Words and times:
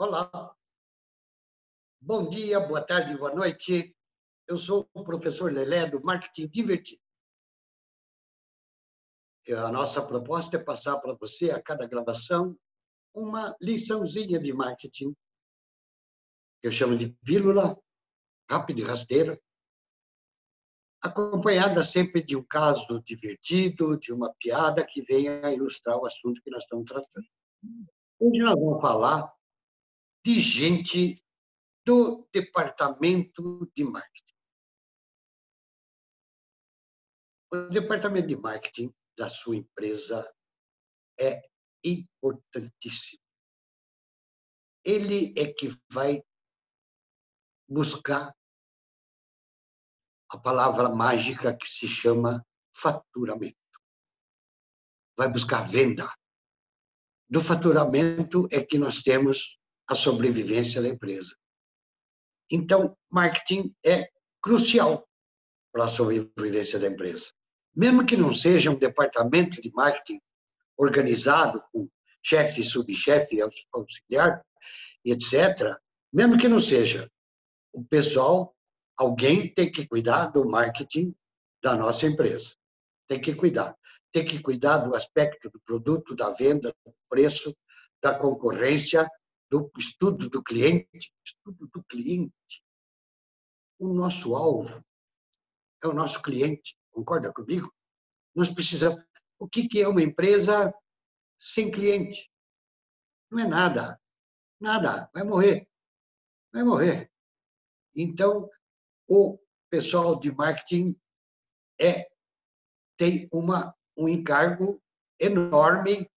Olá. 0.00 0.56
Bom 2.00 2.26
dia, 2.26 2.58
boa 2.58 2.80
tarde, 2.80 3.14
boa 3.18 3.34
noite. 3.34 3.94
Eu 4.48 4.56
sou 4.56 4.88
o 4.94 5.04
professor 5.04 5.52
Lelé 5.52 5.84
do 5.84 6.00
Marketing 6.02 6.48
Divertido. 6.48 7.02
A 9.58 9.70
nossa 9.70 10.00
proposta 10.00 10.56
é 10.56 10.64
passar 10.64 10.96
para 11.00 11.12
você, 11.12 11.50
a 11.50 11.62
cada 11.62 11.86
gravação, 11.86 12.58
uma 13.14 13.54
liçãozinha 13.60 14.40
de 14.40 14.54
marketing, 14.54 15.14
eu 16.62 16.72
chamo 16.72 16.96
de 16.96 17.10
pílula, 17.22 17.78
rápida 18.50 18.80
e 18.80 18.84
rasteira, 18.84 19.38
acompanhada 21.04 21.84
sempre 21.84 22.22
de 22.22 22.34
um 22.38 22.42
caso 22.42 23.02
divertido, 23.02 23.98
de 23.98 24.14
uma 24.14 24.32
piada 24.40 24.82
que 24.82 25.02
venha 25.02 25.52
ilustrar 25.52 25.98
o 25.98 26.06
assunto 26.06 26.40
que 26.40 26.50
nós 26.50 26.62
estamos 26.62 26.86
tratando. 26.86 27.26
Hoje 28.18 28.38
nós 28.38 28.54
vamos 28.54 28.80
falar 28.80 29.30
de 30.24 30.40
gente 30.40 31.24
do 31.84 32.28
departamento 32.32 33.70
de 33.74 33.84
marketing. 33.84 34.34
O 37.52 37.56
departamento 37.70 38.28
de 38.28 38.36
marketing 38.36 38.94
da 39.16 39.28
sua 39.28 39.56
empresa 39.56 40.30
é 41.18 41.42
importantíssimo. 41.84 43.22
Ele 44.84 45.34
é 45.36 45.52
que 45.52 45.68
vai 45.92 46.22
buscar 47.68 48.34
a 50.32 50.38
palavra 50.38 50.88
mágica 50.88 51.56
que 51.56 51.68
se 51.68 51.88
chama 51.88 52.46
faturamento. 52.74 53.56
Vai 55.16 55.30
buscar 55.30 55.62
venda. 55.68 56.06
Do 57.28 57.40
faturamento 57.40 58.48
é 58.50 58.64
que 58.64 58.78
nós 58.78 59.02
temos 59.02 59.59
a 59.90 59.94
sobrevivência 59.96 60.80
da 60.80 60.88
empresa. 60.88 61.36
Então, 62.48 62.96
marketing 63.10 63.74
é 63.84 64.08
crucial 64.40 65.04
para 65.72 65.84
a 65.84 65.88
sobrevivência 65.88 66.78
da 66.78 66.86
empresa. 66.86 67.32
Mesmo 67.74 68.06
que 68.06 68.16
não 68.16 68.32
seja 68.32 68.70
um 68.70 68.78
departamento 68.78 69.60
de 69.60 69.70
marketing 69.72 70.20
organizado 70.78 71.60
com 71.72 71.88
chefe, 72.22 72.62
subchefe, 72.62 73.38
auxiliar, 73.72 74.44
etc., 75.04 75.76
mesmo 76.12 76.36
que 76.36 76.48
não 76.48 76.60
seja, 76.60 77.10
o 77.72 77.84
pessoal, 77.84 78.54
alguém 78.96 79.52
tem 79.52 79.70
que 79.70 79.86
cuidar 79.88 80.26
do 80.26 80.48
marketing 80.48 81.14
da 81.62 81.74
nossa 81.74 82.06
empresa. 82.06 82.54
Tem 83.08 83.20
que 83.20 83.34
cuidar. 83.34 83.76
Tem 84.12 84.24
que 84.24 84.40
cuidar 84.40 84.78
do 84.78 84.94
aspecto 84.94 85.50
do 85.50 85.60
produto, 85.60 86.14
da 86.14 86.30
venda, 86.32 86.72
do 86.84 86.94
preço, 87.08 87.56
da 88.02 88.14
concorrência, 88.16 89.08
do 89.50 89.70
estudo 89.76 90.28
do 90.28 90.42
cliente, 90.42 91.12
estudo 91.24 91.66
do 91.68 91.82
cliente. 91.84 92.62
O 93.78 93.92
nosso 93.92 94.34
alvo 94.34 94.84
é 95.82 95.86
o 95.88 95.92
nosso 95.92 96.22
cliente, 96.22 96.78
concorda 96.90 97.32
comigo? 97.32 97.74
Nós 98.34 98.50
precisamos. 98.50 99.02
O 99.38 99.48
que 99.48 99.80
é 99.80 99.88
uma 99.88 100.02
empresa 100.02 100.72
sem 101.38 101.70
cliente? 101.70 102.30
Não 103.30 103.40
é 103.40 103.48
nada. 103.48 104.00
Nada. 104.60 105.10
Vai 105.14 105.24
morrer. 105.24 105.68
Vai 106.52 106.62
morrer. 106.62 107.10
Então, 107.96 108.48
o 109.08 109.38
pessoal 109.70 110.18
de 110.18 110.30
marketing 110.30 110.94
é, 111.80 112.10
tem 112.96 113.28
uma, 113.32 113.74
um 113.96 114.08
encargo 114.08 114.82
enorme 115.18 116.10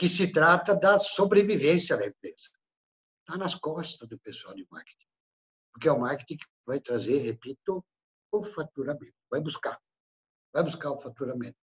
que 0.00 0.08
se 0.08 0.32
trata 0.32 0.74
da 0.74 0.98
sobrevivência 0.98 1.94
da 1.94 2.06
empresa. 2.06 2.48
Está 3.20 3.36
nas 3.36 3.54
costas 3.54 4.08
do 4.08 4.18
pessoal 4.18 4.54
de 4.54 4.66
marketing. 4.70 5.06
Porque 5.70 5.88
é 5.88 5.92
o 5.92 6.00
marketing 6.00 6.38
que 6.38 6.46
vai 6.64 6.80
trazer, 6.80 7.18
repito, 7.18 7.84
o 8.32 8.42
faturamento. 8.42 9.12
Vai 9.30 9.42
buscar. 9.42 9.78
Vai 10.54 10.62
buscar 10.62 10.90
o 10.90 10.98
faturamento. 10.98 11.58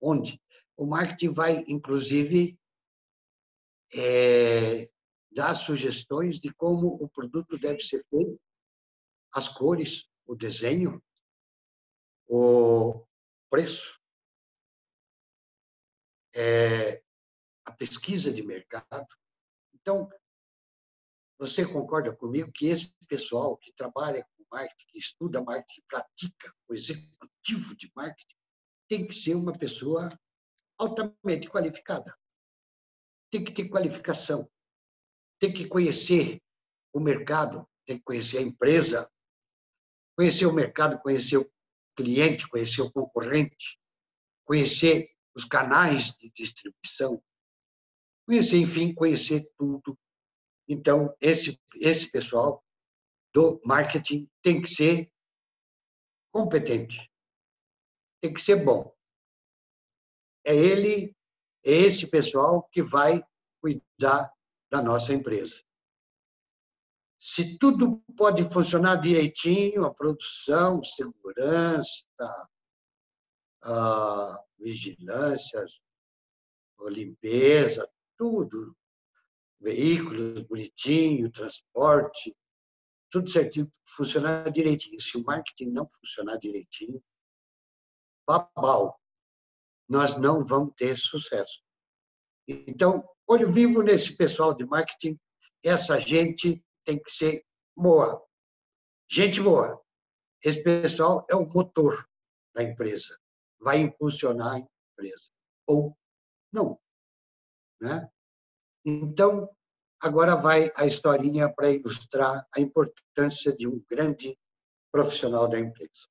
Onde? 0.00 0.40
O 0.76 0.86
marketing 0.86 1.32
vai, 1.32 1.64
inclusive, 1.66 2.56
é, 3.92 4.88
dar 5.32 5.56
sugestões 5.56 6.38
de 6.38 6.54
como 6.54 6.94
o 7.02 7.08
produto 7.08 7.58
deve 7.58 7.80
ser 7.80 8.06
feito, 8.08 8.40
as 9.32 9.48
cores, 9.48 10.08
o 10.24 10.36
desenho, 10.36 11.02
o 12.28 13.04
preço. 13.50 13.98
É, 16.36 17.03
a 17.64 17.72
pesquisa 17.72 18.32
de 18.32 18.42
mercado. 18.42 19.06
Então, 19.74 20.08
você 21.38 21.66
concorda 21.66 22.14
comigo 22.14 22.50
que 22.52 22.66
esse 22.66 22.92
pessoal 23.08 23.56
que 23.56 23.72
trabalha 23.72 24.24
com 24.36 24.44
marketing, 24.50 24.86
que 24.88 24.98
estuda 24.98 25.42
marketing, 25.42 25.74
que 25.74 25.86
pratica 25.88 26.54
o 26.68 26.74
executivo 26.74 27.76
de 27.76 27.90
marketing, 27.94 28.36
tem 28.88 29.06
que 29.06 29.14
ser 29.14 29.34
uma 29.34 29.52
pessoa 29.52 30.16
altamente 30.78 31.48
qualificada. 31.48 32.16
Tem 33.30 33.44
que 33.44 33.52
ter 33.52 33.68
qualificação. 33.68 34.48
Tem 35.38 35.52
que 35.52 35.66
conhecer 35.66 36.40
o 36.92 37.00
mercado, 37.00 37.68
tem 37.84 37.98
que 37.98 38.04
conhecer 38.04 38.38
a 38.38 38.42
empresa, 38.42 39.10
conhecer 40.16 40.46
o 40.46 40.52
mercado, 40.52 41.00
conhecer 41.00 41.38
o 41.38 41.52
cliente, 41.96 42.48
conhecer 42.48 42.82
o 42.82 42.92
concorrente, 42.92 43.80
conhecer 44.44 45.10
os 45.34 45.44
canais 45.44 46.12
de 46.14 46.30
distribuição, 46.30 47.22
conhecer, 48.26 48.58
enfim, 48.58 48.94
conhecer 48.94 49.48
tudo. 49.56 49.98
Então, 50.68 51.14
esse, 51.20 51.60
esse 51.80 52.10
pessoal 52.10 52.64
do 53.32 53.60
marketing 53.64 54.28
tem 54.42 54.62
que 54.62 54.68
ser 54.68 55.10
competente, 56.32 57.10
tem 58.20 58.32
que 58.32 58.40
ser 58.40 58.64
bom. 58.64 58.94
É 60.44 60.54
ele, 60.54 61.14
é 61.64 61.70
esse 61.70 62.10
pessoal 62.10 62.68
que 62.70 62.82
vai 62.82 63.22
cuidar 63.60 64.32
da 64.70 64.82
nossa 64.82 65.12
empresa. 65.14 65.62
Se 67.18 67.58
tudo 67.58 68.02
pode 68.16 68.42
funcionar 68.52 68.96
direitinho, 68.96 69.84
a 69.84 69.94
produção, 69.94 70.82
segurança, 70.82 72.06
a 73.62 74.44
vigilância, 74.58 75.64
a 76.80 76.90
limpeza, 76.90 77.90
tudo. 78.18 78.76
Veículos 79.60 80.40
bonitinho, 80.42 81.30
transporte, 81.30 82.36
tudo 83.10 83.30
certinho, 83.30 83.70
funcionar 83.96 84.50
direitinho. 84.50 85.00
Se 85.00 85.16
o 85.16 85.24
marketing 85.24 85.70
não 85.70 85.88
funcionar 85.88 86.36
direitinho, 86.36 87.02
babau, 88.26 88.98
nós 89.88 90.16
não 90.18 90.44
vamos 90.44 90.74
ter 90.76 90.96
sucesso. 90.96 91.62
Então, 92.48 93.08
olho 93.26 93.50
vivo 93.50 93.82
nesse 93.82 94.16
pessoal 94.16 94.54
de 94.54 94.66
marketing, 94.66 95.18
essa 95.64 96.00
gente 96.00 96.62
tem 96.84 97.02
que 97.02 97.10
ser 97.10 97.44
boa. 97.76 98.22
Gente 99.10 99.40
boa. 99.40 99.80
Esse 100.42 100.62
pessoal 100.62 101.26
é 101.30 101.34
o 101.34 101.46
motor 101.46 102.06
da 102.54 102.62
empresa, 102.62 103.18
vai 103.60 103.78
impulsionar 103.78 104.54
a 104.54 104.58
empresa. 104.58 105.30
Ou 105.66 105.96
não. 106.52 106.78
Né? 107.84 108.10
Então, 108.82 109.46
agora 110.02 110.34
vai 110.34 110.72
a 110.74 110.86
historinha 110.86 111.52
para 111.52 111.70
ilustrar 111.70 112.46
a 112.56 112.58
importância 112.58 113.54
de 113.54 113.68
um 113.68 113.78
grande 113.90 114.38
profissional 114.90 115.46
da 115.46 115.60
empresa. 115.60 116.08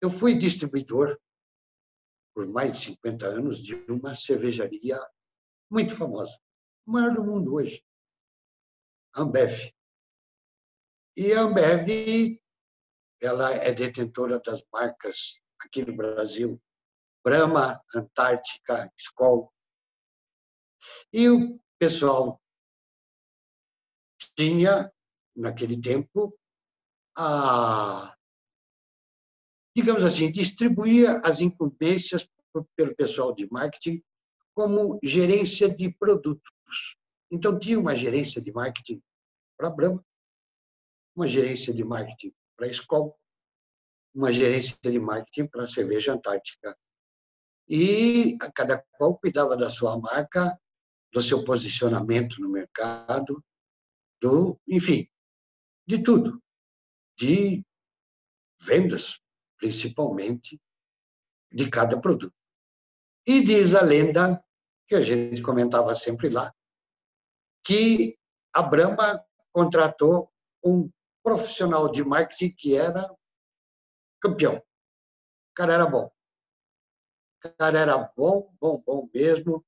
Eu 0.00 0.08
fui 0.08 0.34
distribuidor 0.34 1.20
por 2.34 2.46
mais 2.46 2.72
de 2.72 2.86
50 2.86 3.26
anos 3.26 3.58
de 3.62 3.74
uma 3.90 4.14
cervejaria 4.14 4.98
muito 5.70 5.94
famosa, 5.94 6.34
a 6.88 6.90
maior 6.90 7.14
do 7.14 7.22
mundo 7.22 7.52
hoje, 7.54 7.84
Ambev. 9.14 9.74
E 11.18 11.34
a 11.34 11.42
Ambev, 11.42 12.40
ela 13.20 13.52
é 13.52 13.74
detentora 13.74 14.40
das 14.40 14.64
marcas 14.72 15.42
aqui 15.60 15.84
no 15.84 15.94
Brasil, 15.94 16.58
Brahma, 17.22 17.82
Antártica, 17.94 18.90
Skol, 18.96 19.52
e 21.12 21.28
o 21.28 21.60
pessoal 21.78 22.40
tinha, 24.36 24.92
naquele 25.36 25.80
tempo, 25.80 26.36
a, 27.16 28.16
digamos 29.76 30.04
assim, 30.04 30.30
distribuía 30.30 31.20
as 31.24 31.40
incumbências 31.40 32.28
pelo 32.76 32.94
pessoal 32.96 33.34
de 33.34 33.48
marketing 33.50 34.02
como 34.54 34.98
gerência 35.02 35.68
de 35.68 35.92
produtos. 35.92 36.96
Então, 37.30 37.58
tinha 37.58 37.78
uma 37.78 37.94
gerência 37.94 38.42
de 38.42 38.52
marketing 38.52 39.02
para 39.56 39.68
a 39.68 39.70
Brahma, 39.70 40.04
uma 41.14 41.28
gerência 41.28 41.72
de 41.72 41.84
marketing 41.84 42.32
para 42.56 42.66
a 42.66 42.70
Skol, 42.70 43.16
uma 44.14 44.32
gerência 44.32 44.76
de 44.82 44.98
marketing 44.98 45.46
para 45.46 45.64
a 45.64 45.68
cerveja 45.68 46.12
antártica. 46.12 46.76
E 47.68 48.36
cada 48.54 48.84
qual 48.98 49.16
cuidava 49.16 49.56
da 49.56 49.70
sua 49.70 49.96
marca 49.96 50.58
do 51.12 51.20
seu 51.20 51.44
posicionamento 51.44 52.40
no 52.40 52.48
mercado, 52.48 53.44
do, 54.20 54.58
enfim, 54.68 55.08
de 55.86 56.02
tudo, 56.02 56.42
de 57.18 57.64
vendas, 58.60 59.20
principalmente, 59.58 60.60
de 61.52 61.68
cada 61.68 62.00
produto. 62.00 62.34
E 63.26 63.44
diz 63.44 63.74
a 63.74 63.82
lenda, 63.82 64.42
que 64.86 64.94
a 64.94 65.00
gente 65.00 65.42
comentava 65.42 65.94
sempre 65.94 66.28
lá, 66.30 66.52
que 67.64 68.18
a 68.52 68.62
Brahma 68.62 69.24
contratou 69.52 70.32
um 70.64 70.90
profissional 71.22 71.90
de 71.90 72.02
marketing 72.04 72.54
que 72.56 72.76
era 72.76 73.08
campeão. 74.20 74.56
O 74.56 75.54
cara 75.54 75.74
era 75.74 75.86
bom. 75.86 76.10
O 77.44 77.56
cara 77.56 77.78
era 77.78 77.98
bom, 78.16 78.52
bom, 78.60 78.82
bom 78.84 79.08
mesmo. 79.14 79.64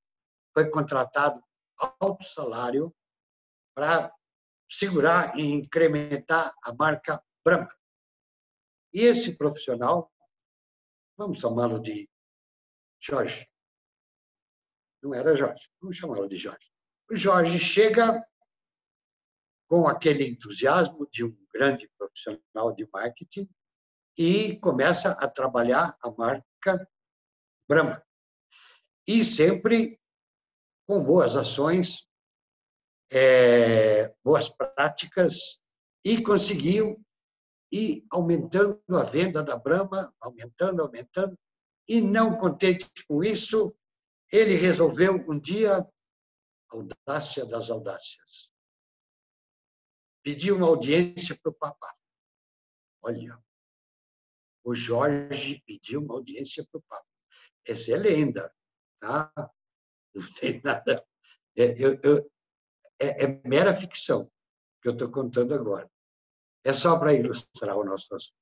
Foi 0.54 0.68
contratado 0.70 1.42
alto 2.00 2.24
salário 2.24 2.94
para 3.74 4.12
segurar 4.70 5.38
e 5.38 5.44
incrementar 5.44 6.54
a 6.62 6.74
marca 6.74 7.22
Brahma. 7.44 7.68
E 8.94 9.00
esse 9.00 9.36
profissional, 9.36 10.12
vamos 11.16 11.40
chamá-lo 11.40 11.80
de 11.80 12.08
Jorge. 13.00 13.48
Não 15.02 15.14
era 15.14 15.34
Jorge, 15.34 15.68
vamos 15.80 15.96
chamá-lo 15.96 16.28
de 16.28 16.36
Jorge. 16.36 16.70
O 17.10 17.16
Jorge 17.16 17.58
chega 17.58 18.24
com 19.68 19.88
aquele 19.88 20.26
entusiasmo 20.26 21.08
de 21.10 21.24
um 21.24 21.36
grande 21.52 21.90
profissional 21.98 22.74
de 22.74 22.88
marketing 22.92 23.48
e 24.16 24.58
começa 24.58 25.12
a 25.12 25.28
trabalhar 25.28 25.96
a 26.02 26.10
marca 26.10 26.88
Brahma. 27.68 28.04
E 29.06 29.24
sempre 29.24 29.98
com 30.86 31.02
boas 31.02 31.36
ações, 31.36 32.06
é, 33.10 34.08
boas 34.24 34.48
práticas, 34.48 35.62
e 36.04 36.22
conseguiu 36.22 37.00
ir 37.70 38.04
aumentando 38.10 38.82
a 38.90 39.04
venda 39.04 39.42
da 39.42 39.56
Brahma, 39.56 40.14
aumentando, 40.20 40.82
aumentando, 40.82 41.38
e 41.88 42.00
não 42.00 42.36
contente 42.36 42.88
com 43.08 43.22
isso, 43.24 43.74
ele 44.30 44.54
resolveu 44.54 45.14
um 45.28 45.38
dia, 45.38 45.86
audácia 46.68 47.44
das 47.46 47.70
audácias, 47.70 48.50
pedir 50.22 50.52
uma 50.52 50.66
audiência 50.66 51.38
para 51.42 51.50
o 51.50 51.54
Papa. 51.54 51.92
Olha, 53.02 53.38
o 54.64 54.74
Jorge 54.74 55.62
pediu 55.66 56.00
uma 56.00 56.14
audiência 56.14 56.66
para 56.70 56.78
o 56.78 56.82
Papa. 56.82 57.06
Essa 57.66 57.92
é 57.92 57.96
lenda, 57.96 58.54
tá? 59.00 59.32
Não 60.14 60.32
tem 60.40 60.60
nada. 60.64 61.04
É, 61.56 61.82
eu, 61.82 61.98
eu, 62.02 62.30
é, 63.00 63.24
é 63.24 63.42
mera 63.46 63.74
ficção 63.74 64.30
que 64.80 64.88
eu 64.88 64.92
estou 64.92 65.10
contando 65.10 65.54
agora. 65.54 65.90
É 66.64 66.72
só 66.72 66.98
para 66.98 67.12
ilustrar 67.12 67.76
o 67.76 67.84
nosso 67.84 68.14
assunto. 68.14 68.36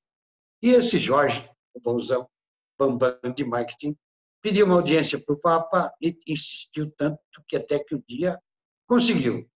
E 0.61 0.69
esse 0.69 0.99
Jorge, 0.99 1.49
o 1.73 1.79
bonzão, 1.79 2.29
bambam 2.77 3.19
de 3.35 3.43
marketing, 3.43 3.97
pediu 4.41 4.65
uma 4.65 4.75
audiência 4.75 5.23
para 5.23 5.33
o 5.33 5.39
Papa 5.39 5.93
e 6.01 6.17
insistiu 6.27 6.91
tanto 6.91 7.19
que 7.47 7.55
até 7.55 7.79
que 7.79 7.95
o 7.95 8.03
dia 8.07 8.39
conseguiu. 8.87 9.49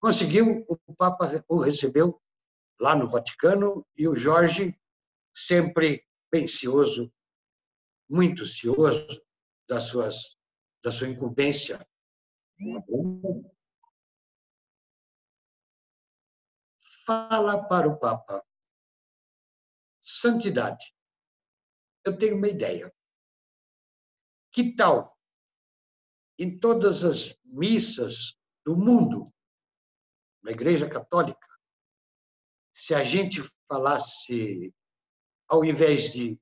Conseguiu, 0.00 0.64
o 0.68 0.94
Papa 0.94 1.44
o 1.48 1.60
recebeu 1.60 2.20
lá 2.80 2.94
no 2.94 3.08
Vaticano 3.08 3.84
e 3.96 4.06
o 4.06 4.16
Jorge, 4.16 4.78
sempre 5.34 6.04
bem 6.30 6.46
cioso, 6.46 7.12
muito 8.08 8.46
cioso 8.46 9.22
das 9.68 9.84
suas, 9.84 10.36
da 10.82 10.90
sua 10.90 11.08
incumbência. 11.08 11.86
Fala 17.04 17.66
para 17.68 17.88
o 17.88 17.98
Papa. 17.98 18.44
Santidade. 20.00 20.94
Eu 22.04 22.16
tenho 22.16 22.36
uma 22.36 22.48
ideia. 22.48 22.94
Que 24.52 24.74
tal, 24.74 25.18
em 26.38 26.58
todas 26.58 27.04
as 27.04 27.38
missas 27.44 28.36
do 28.64 28.76
mundo, 28.76 29.24
na 30.42 30.52
Igreja 30.52 30.88
Católica, 30.88 31.46
se 32.72 32.94
a 32.94 33.04
gente 33.04 33.42
falasse, 33.66 34.72
ao 35.48 35.64
invés 35.64 36.12
de 36.12 36.40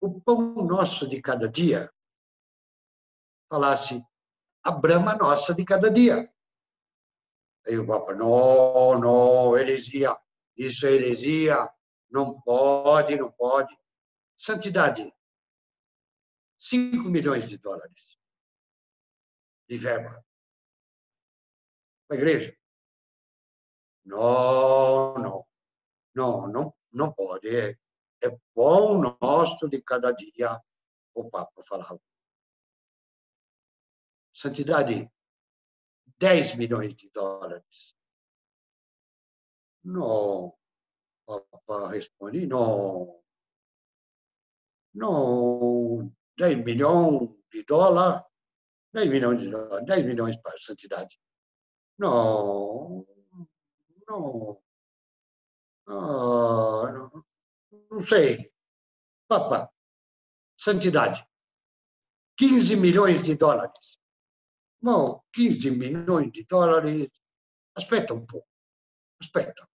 o 0.00 0.20
pão 0.20 0.54
nosso 0.66 1.08
de 1.08 1.20
cada 1.20 1.48
dia, 1.48 1.92
falasse 3.48 4.04
a 4.62 4.70
brama 4.70 5.14
nossa 5.16 5.54
de 5.54 5.64
cada 5.64 5.90
dia. 5.90 6.30
Aí 7.66 7.78
o 7.78 7.86
Papa, 7.86 8.14
não, 8.14 8.98
não, 8.98 9.56
heresia, 9.56 10.16
isso 10.56 10.86
é 10.86 10.92
heresia, 10.92 11.68
não 12.10 12.40
pode, 12.42 13.16
não 13.16 13.30
pode. 13.32 13.76
Santidade, 14.36 15.12
5 16.58 17.08
milhões 17.08 17.48
de 17.48 17.58
dólares 17.58 18.18
de 19.68 19.76
verba. 19.76 20.24
A 22.10 22.14
igreja, 22.14 22.56
não, 24.04 25.14
não, 25.14 25.46
não, 26.14 26.48
não, 26.48 26.74
não 26.90 27.12
pode. 27.12 27.54
É, 27.54 27.76
é 28.22 28.38
pão 28.54 29.00
nosso 29.20 29.68
de 29.68 29.82
cada 29.82 30.10
dia, 30.12 30.58
o 31.14 31.28
Papa 31.28 31.62
falava. 31.64 32.00
Santidade, 34.38 35.10
10 36.16 36.58
milhões 36.58 36.94
de 36.94 37.10
dólares. 37.10 37.96
Não, 39.82 40.54
o 41.26 41.40
Papa 41.40 41.88
responde, 41.88 42.46
não, 42.46 43.20
não, 44.94 46.14
10 46.38 46.64
milhões 46.64 47.30
de 47.52 47.64
dólares, 47.64 48.22
10 48.92 49.10
milhões 49.10 49.42
de 49.42 49.50
dólares, 49.50 49.84
10 49.84 50.06
milhões 50.06 50.36
para 50.36 50.54
a 50.54 50.58
santidade. 50.58 51.20
Não, 51.98 53.04
não, 54.06 54.62
ah, 55.88 57.10
não, 57.90 58.00
sei. 58.00 58.52
Papa, 59.26 59.68
santidade. 60.56 61.26
15 62.36 62.76
milhões 62.76 63.20
de 63.26 63.34
dólares. 63.34 63.98
Bom, 64.80 65.22
15 65.32 65.70
milhões 65.72 66.30
de 66.32 66.44
dólares. 66.44 67.08
Aspetta 67.74 68.14
um 68.14 68.24
pouco. 68.24 68.46
Aspetta. 69.20 69.68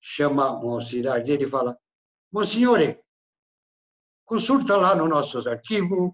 Chama 0.00 0.58
um 0.64 0.74
auxiliar 0.74 1.22
dele 1.22 1.44
e 1.44 1.50
fala: 1.50 1.78
Monsignore, 2.32 3.02
consulta 4.24 4.76
lá 4.76 4.94
no 4.94 5.08
nossos 5.08 5.46
arquivos 5.46 6.12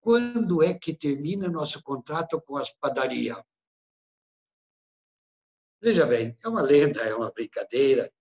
quando 0.00 0.62
é 0.62 0.72
que 0.72 0.94
termina 0.94 1.48
nosso 1.48 1.82
contrato 1.82 2.40
com 2.40 2.56
as 2.56 2.72
padarias. 2.72 3.42
Veja 5.82 6.06
bem, 6.06 6.36
é 6.44 6.48
uma 6.48 6.62
lenda, 6.62 7.02
é 7.02 7.14
uma 7.14 7.30
brincadeira 7.30 8.12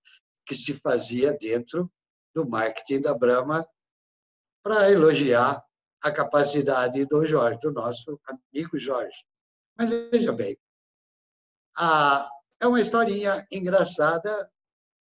que 0.46 0.56
se 0.56 0.80
fazia 0.80 1.34
dentro 1.34 1.92
do 2.34 2.48
marketing 2.48 3.02
da 3.02 3.18
Brahma 3.18 3.68
para 4.64 4.92
elogiar 4.92 5.64
a 6.02 6.12
capacidade 6.12 7.06
do 7.06 7.26
Jorge, 7.26 7.60
do 7.62 7.72
nosso 7.72 8.20
amigo 8.26 8.78
Jorge. 8.78 9.26
Mas 9.78 9.90
veja 9.90 10.32
bem, 10.32 10.58
a, 11.78 12.30
é 12.60 12.68
uma 12.68 12.80
historinha 12.80 13.46
engraçada 13.52 14.50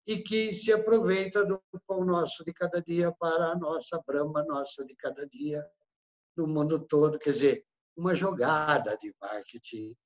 e 0.06 0.22
que 0.22 0.52
se 0.52 0.72
aproveita 0.72 1.44
do 1.44 1.62
pão 1.86 2.04
nosso 2.04 2.44
de 2.44 2.52
cada 2.52 2.80
dia 2.82 3.12
para 3.12 3.52
a 3.52 3.56
nossa 3.56 4.02
Brahma 4.06 4.44
nossa 4.44 4.84
de 4.84 4.94
cada 4.96 5.26
dia 5.26 5.66
no 6.36 6.46
mundo 6.46 6.78
todo. 6.78 7.18
Quer 7.18 7.30
dizer, 7.30 7.66
uma 7.96 8.14
jogada 8.14 8.96
de 8.98 9.14
marketing 9.20 9.96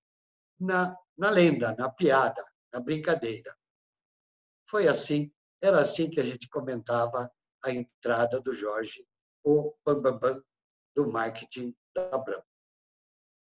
na, 0.60 0.96
na 1.16 1.30
lenda, 1.30 1.74
na 1.76 1.90
piada, 1.90 2.44
na 2.72 2.80
brincadeira. 2.80 3.56
Foi 4.68 4.86
assim, 4.86 5.32
era 5.60 5.80
assim 5.80 6.10
que 6.10 6.20
a 6.20 6.24
gente 6.24 6.48
comentava 6.48 7.30
a 7.64 7.72
entrada 7.72 8.40
do 8.40 8.52
Jorge, 8.52 9.04
o 9.42 9.74
bambambam 9.84 10.20
bam, 10.20 10.34
bam 10.34 10.44
do 10.98 11.06
marketing 11.06 11.72
da 11.94 12.18
Brahma. 12.18 12.44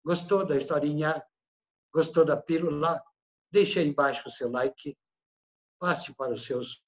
Gostou 0.04 0.46
da 0.46 0.58
historinha? 0.58 1.26
Gostou 1.94 2.26
da 2.26 2.36
pílula? 2.36 3.02
Deixe 3.50 3.80
aí 3.80 3.88
embaixo 3.88 4.28
o 4.28 4.32
seu 4.32 4.52
like, 4.52 4.98
passe 5.80 6.14
para 6.18 6.34
os 6.34 6.46
seus, 6.46 6.84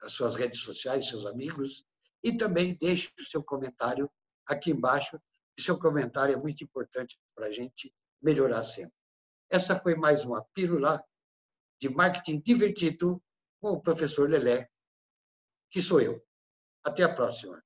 as 0.00 0.14
suas 0.14 0.34
redes 0.34 0.60
sociais, 0.60 1.10
seus 1.10 1.26
amigos, 1.26 1.84
e 2.24 2.38
também 2.38 2.74
deixe 2.74 3.12
o 3.20 3.24
seu 3.26 3.44
comentário 3.44 4.10
aqui 4.46 4.70
embaixo. 4.70 5.20
O 5.58 5.60
seu 5.60 5.78
comentário 5.78 6.32
é 6.32 6.38
muito 6.38 6.64
importante 6.64 7.20
para 7.34 7.48
a 7.48 7.52
gente 7.52 7.94
melhorar 8.22 8.62
sempre. 8.62 8.96
Essa 9.50 9.78
foi 9.78 9.94
mais 9.94 10.24
uma 10.24 10.42
pílula 10.54 11.04
de 11.78 11.90
marketing 11.90 12.40
divertido 12.40 13.22
com 13.60 13.72
o 13.72 13.82
professor 13.82 14.26
Lelé, 14.26 14.70
que 15.70 15.82
sou 15.82 16.00
eu. 16.00 16.18
Até 16.82 17.02
a 17.02 17.14
próxima. 17.14 17.62